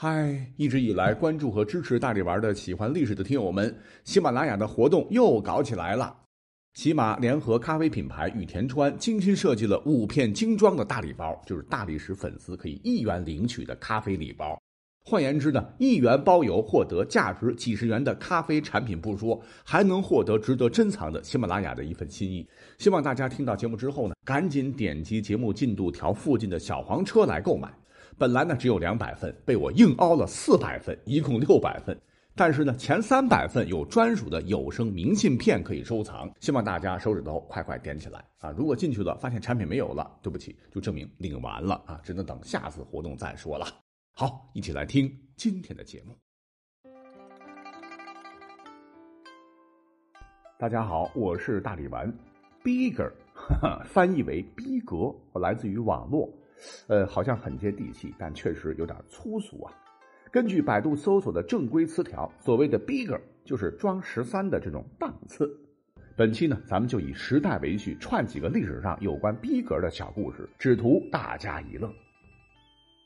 [0.00, 6.16] 嗨，一直以来关注和支持大力丸的喜欢历史的听友们，喜马拉雅的活动又搞起来了。
[6.74, 14.56] 喜马联合咖啡品牌羽田川精心设计了五片精装的大礼包，就是大历史粉丝可以一元领取的咖啡礼包。
[15.04, 22.48] 换言之呢，一元包邮获得价值几十元的咖啡产品不说，还能获得值得珍藏的喜马拉雅的一份心意。
[22.78, 27.68] 希望大家听到节目之后呢，赶紧点击节目进度条附近的小黄车来购买。
[28.18, 31.96] 本来呢只有两百份，被我硬凹了四百份，一共六百份。
[32.34, 38.50] 但是呢，前三百份有专属的有声明信片可以收藏，希望大家手指头快快点起来啊！
[38.50, 43.66] 如果进去了发现产品没有了，对不起，就证明领完了啊，只能等下次活动再说了。
[44.12, 46.16] 好，一起来听今天的节目。
[50.58, 52.12] 大家好，我是大力丸
[52.64, 53.12] ，Bigger，
[53.84, 56.28] 翻译为逼格，来自于网络。
[56.86, 59.72] 呃，好像很接地气，但确实有点粗俗啊。
[60.30, 65.50] 根据百度搜索的正规词条，所谓的 “bigger” 就是装十三的这种档次。
[66.16, 71.88] 本期呢，咱们就以时代为序，串几个历史上有关逼格的小故事，只图大家一乐。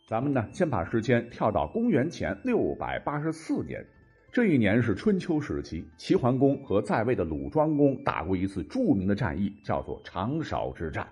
[0.09, 3.87] 咱们呢，先把时间跳到公元前六百八十四年，
[4.33, 11.07] 这一年是春秋时期，齐桓公和在位的鲁庄公打过一次著名的战役，叫做长勺之战。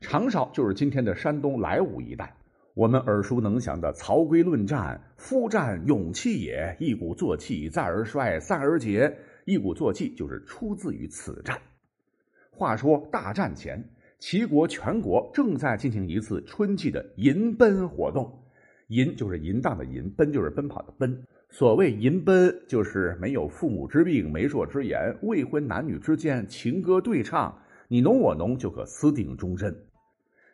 [0.00, 2.34] 长少就是今天的山东莱芜一带，
[2.74, 9.18] 我们耳熟能详的曹刿论战，夫战勇气也，一鼓作气，再而衰，三而竭。
[9.44, 11.58] 一鼓作气就是出自于此战。
[12.50, 18.42] 话说大战前，齐国全国正在进行一次春季的吟奔活动，
[18.88, 21.22] 吟就是淫荡的淫，奔就是奔跑的奔。
[21.50, 29.76] 所谓吟奔，就是没有父母之命，媒妁之言，未婚男女之间情歌对唱，你侬我侬，就可私定终身。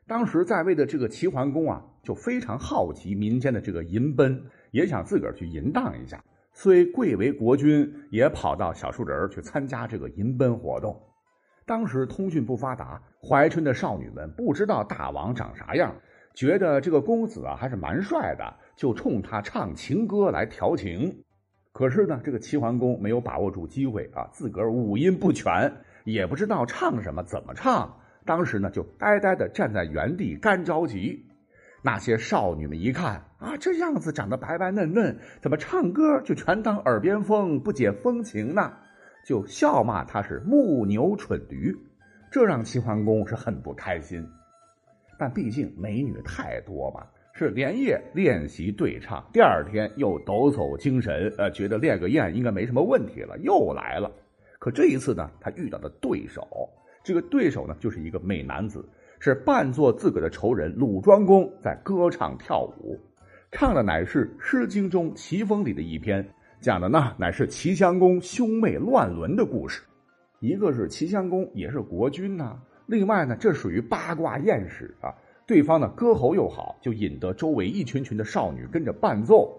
[0.08, 4.40] 当时在位的这个齐桓公啊，就非常好奇民间的这个淫奔，
[4.70, 6.22] 也想自个儿去淫荡一下。
[6.52, 10.96] 虽贵为国君，也跑到小树林去参加这个淫奔活动。
[11.66, 15.92] 当时通讯不发达，怀春的少女们不知道大王长啥样，
[16.34, 21.24] 觉得这个公子啊还是蛮帅的，就冲他唱情歌来调情。
[21.72, 25.70] 可是呢，这个齐桓公没有把握住机会啊，自个儿五音不全，
[26.04, 27.98] 也不知道唱什么，怎么唱。
[28.26, 31.24] 当时呢，就呆呆的站在原地，干着急。
[31.82, 38.72] 那些少女们一看啊，这样子长得白白嫩嫩，怎么唱歌就全当耳边风，不解风情呢？
[39.24, 41.76] 就笑骂他是木牛蠢驴，
[42.30, 44.26] 这让齐桓公是很不开心。
[45.18, 54.10] 但毕竟美女太多嘛，是连夜练习对唱，第二天又抖擞精神，呃，觉得练个艳应该没什么问题了，又来了。
[54.58, 56.68] 可这一次呢，他遇到的对手。
[57.06, 58.84] 这个对手呢，就是一个美男子，
[59.20, 62.98] 是扮作自个的仇人鲁庄公在歌唱跳舞，
[63.52, 66.28] 唱的乃是《诗经》中《齐风》里的一篇，
[66.60, 69.84] 讲的呢乃是齐襄公兄妹乱伦的故事。
[70.40, 75.14] 一个是齐襄公也是国君呐，另外呢这属于八卦艳史啊。
[75.46, 79.56] 对方呢歌喉又好，就引得周围一群群的少女跟着伴奏。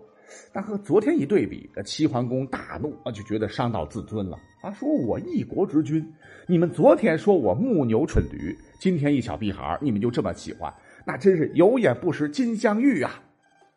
[0.52, 4.72] 但和昨天一对比，齐桓公大怒啊，就觉得伤到自尊了啊！
[4.72, 6.06] 说我一国之君，
[6.48, 10.74] 你们昨天说我木牛蠢驴，今天一小屁孩你们就这么喜欢，
[11.06, 13.22] 那真是有眼不识金镶玉啊！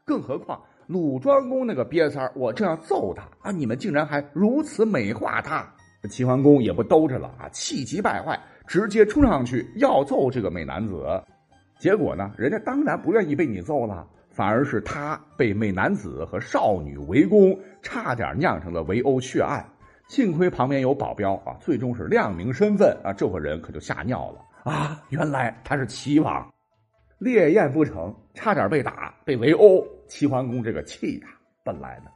[0.05, 5.73] 更何况鲁庄公那个瘪三我正要揍他啊，你们竟然还如此美化他！
[6.09, 11.05] 齐桓公也不兜着了啊，气急败坏，直接冲上去要揍这个美男子。
[11.79, 14.07] 结果呢，人家当然不愿意被你揍了。
[14.41, 19.63] 反而是他被美男子和少女围攻，差点酿成了围殴血案。
[20.09, 25.03] 幸亏旁边有保镖啊，最终是亮明身份啊，这伙人可就吓尿了啊！
[25.11, 26.51] 原来他是齐王，
[27.19, 29.87] 烈焰不成，差点被打被围殴。
[30.09, 31.27] 齐桓公这个气呀，
[31.63, 32.11] 本来呢，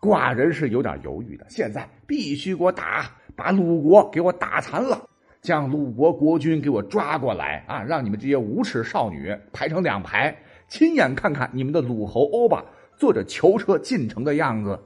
[0.00, 3.04] 寡人是有点犹豫的，现在必须给我打，
[3.36, 5.06] 把鲁国给我打残了，
[5.42, 10.34] 将鲁国国君给我抓过来啊，让你们这些无耻少女排成两排。
[10.68, 12.64] 亲眼看看你们的鲁侯欧巴
[12.96, 14.78] 坐着囚车进城的样子，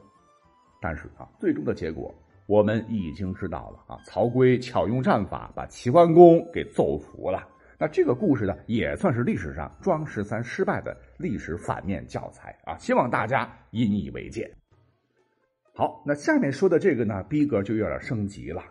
[0.80, 2.14] 但是啊，最终的结果
[2.46, 4.00] 我们已经知道了啊。
[4.04, 7.46] 曹刿巧用战法把齐桓公给揍服了。
[7.78, 12.76] 那这个故事呢，也算是历史上庄十三失败的历史反面教材啊。
[12.76, 14.52] 希望大家引以为戒。
[15.72, 18.62] 好，那下面说的这个呢，逼格就有点升级了。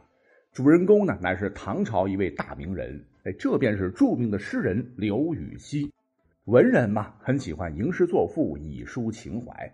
[0.51, 5.91] 主人公呢，乃是唐朝一位大名人，哎，这便是著名的诗人刘禹锡。
[6.49, 9.71] 文人嘛，很喜欢吟诗作赋以抒情怀。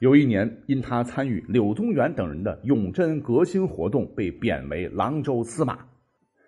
[0.00, 5.78] 有一年，因他参与柳宗元等人的永贞革新活动，被贬为廊州司马。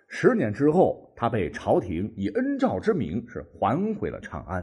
[0.08, 4.62] 十年之后，他被朝廷以恩诏之名是还回了长安。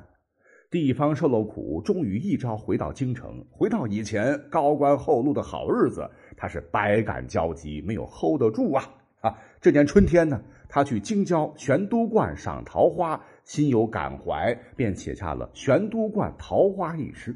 [0.70, 6.08] 地方受了苦，终于一朝回到京城，回到以前高官厚禄的好日子，
[6.38, 8.84] 他是百感交集，没有 hold 得住啊
[9.22, 9.36] 啊！
[9.60, 17.36] 这年春天呢，他去京郊玄都观赏桃花，心有感怀，便写下了《玄都观桃花》一诗，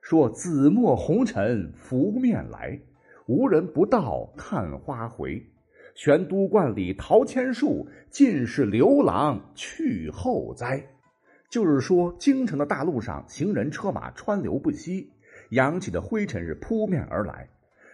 [0.00, 2.80] 说：“紫陌红尘拂面来，
[3.26, 5.46] 无人不道看花回。
[5.94, 10.82] 玄都观里桃千树，尽是刘郎去后栽。”
[11.52, 15.10] 就是说，京城的大路上，行人车马川流不息，
[15.50, 17.46] 扬起的灰尘是扑面而来。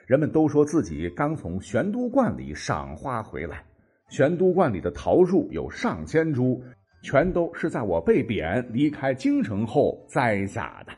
[0.06, 3.64] 人们都说自己刚从玄都观里赏花回来。
[4.08, 6.62] 玄都观里的桃树有上千株，
[7.02, 10.92] 全都是在我被贬离开京城后栽下的。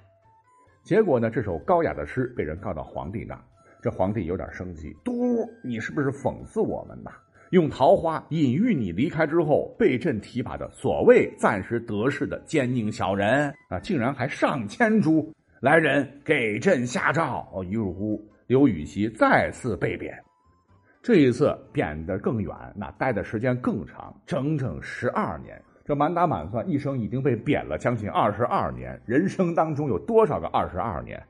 [0.83, 3.43] 结果呢，这首高雅的诗被人告到皇帝那，
[3.83, 7.11] 这皇帝有点生气：“嘟，你是不是讽刺我们呐？”
[7.51, 15.33] 用桃花隐喻你离开之后被朕提拔的所谓暂时得势的奸佞小人啊，竟然还上千株！
[15.61, 17.49] 来人，给朕下诏！
[17.53, 20.13] 哦，于是乎，刘禹锡再次被贬，
[21.01, 25.63] 这一次贬得更远，那待的时间更长，整整十二年。
[25.85, 28.99] 这满打满算，一生已经被贬了将近二十二年。
[29.05, 31.23] 人生当中有多少个二十二年？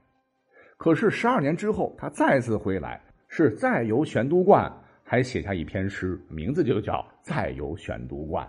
[0.76, 4.72] 可是十二年之后，他再次回来，是再游玄都观。
[5.02, 8.46] 还写下一篇诗，名字就叫《再游玄都观》。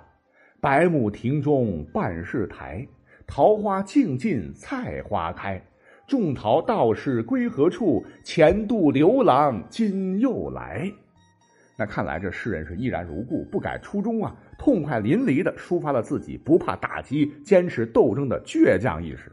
[0.61, 2.87] 百亩庭中半是台，
[3.27, 5.61] 桃花尽尽菜花开。
[6.07, 8.05] 种桃道士归何处？
[8.23, 10.91] 前度刘郎今又来。
[11.77, 14.35] 那看来这诗人是依然如故，不改初衷啊！
[14.57, 19.31] 痛快淋漓的抒发了自己不怕打击、坚持斗争的倔强意识。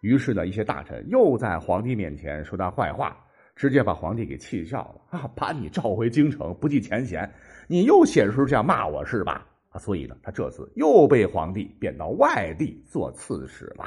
[0.00, 3.16] 于是呢，一些大臣又在皇帝面前说他坏话。
[3.54, 5.30] 直接把皇帝给气笑了啊！
[5.34, 7.26] 把你召回京城，不计前嫌，
[7.66, 9.46] 你又写诗这样骂我是吧？
[9.70, 13.86] 啊，所以呢，他这次又被皇帝贬到外地做刺史了。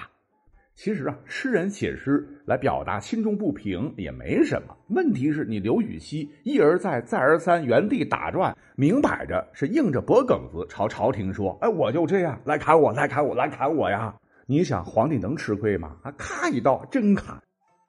[0.81, 4.73] 其实啊，诗人写诗来表达心中不平也没什么。
[4.87, 14.15] 问题是你刘禹锡一而再、再而三原地打转，明摆着是硬着脖梗子朝朝廷说：“哎，我就这样来砍我，来砍我，来砍我呀！”
[14.47, 15.97] 你想皇帝能吃亏吗？
[16.01, 17.37] 啊，咔一刀，真砍。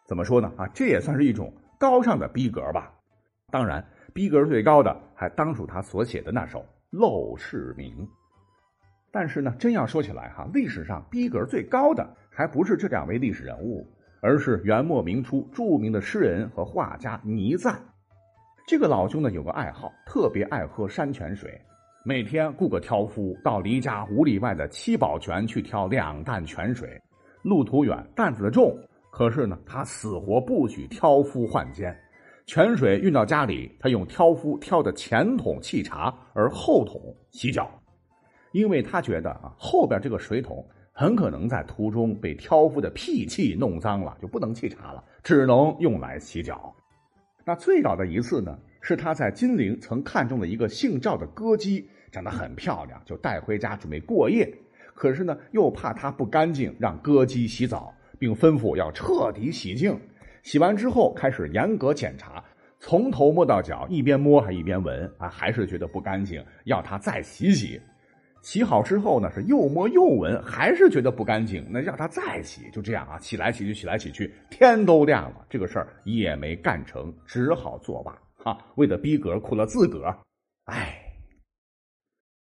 [0.08, 0.52] 怎么说呢？
[0.56, 1.54] 啊，这也算是一种。
[1.78, 2.92] 高尚的逼格吧，
[3.52, 6.58] 当然，逼格最高的还当属他所写的那首
[6.90, 7.96] 《陋室铭》。
[9.12, 13.86] 但是呢，真要说起来哈，历史上逼格最高的还不是这两位历史人物，
[14.22, 17.78] 而是元末明初著名的诗人和画家倪瓒。
[18.66, 21.60] 这个老兄呢，有个爱好，特别爱喝山泉水，
[22.02, 26.98] 每天雇个挑夫到离家五里外的七宝泉去挑两担泉水，
[27.42, 28.74] 路途远，担子重。
[29.10, 31.94] 可是呢，他死活不许挑夫换肩。
[32.46, 37.70] 泉水运到家里，他用挑夫挑的前桶沏茶，而后桶洗脚，
[38.52, 40.66] 因为他觉得啊，后边这个水桶
[41.00, 46.74] 很可能在途中被挑夫的屁气弄脏了，就不能沏茶了，只能用来洗脚。
[47.42, 54.54] 那最早的一次呢，是他在金陵曾看中了一个姓赵的歌姬，长得很漂亮，就带回家准备过夜。
[54.92, 57.94] 可是呢，又怕她不干净，让歌姬洗澡。
[58.18, 59.98] 并吩咐要彻底洗净，
[60.42, 62.44] 洗完之后开始严格检查，
[62.78, 67.80] 从头摸到脚，一边摸还一边闻啊，还是觉得不干净，要他再洗洗。
[68.42, 72.70] 洗好之后呢，是又摸又闻，还是觉得不干净，那让他再洗。
[72.70, 78.18] 就这样啊，洗来洗去，洗来洗去，天都亮了，这个事儿也没干成，只好作罢。
[78.36, 80.16] 哈，为了逼格，苦了自个儿，
[80.64, 80.99] 哎。